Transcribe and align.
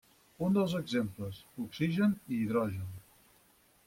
Uns 0.45 0.55
dels 0.59 0.71
exemples: 0.77 1.41
oxigen 1.65 2.15
i 2.31 2.39
hidrogen. 2.39 2.89